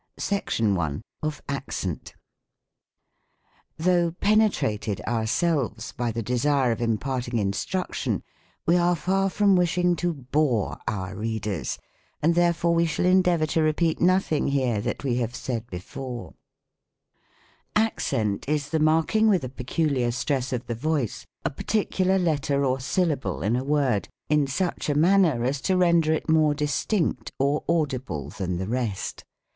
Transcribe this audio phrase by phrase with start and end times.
[0.17, 0.99] SECTION I.
[1.21, 2.15] OF ACCENT.
[3.79, 4.19] Tkovgb.
[4.19, 8.23] penetrated ourselves by the desire of impart ing instruction,
[8.65, 11.77] we are far from wishing to bore our readers;
[12.19, 16.33] and therefore we shall endeavor to repeat nothing here that we have said before.
[17.75, 18.25] 104 THE COMIC ENGLISH GRABIMAR.
[18.25, 22.79] Accent is the marking with a peculiar stress of the voice a particular letter or
[22.79, 27.63] syllable in a word, in such a manner as to render it more distinct or
[27.69, 29.23] audible than the rest.